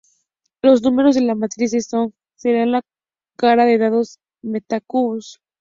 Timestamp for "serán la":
2.33-2.81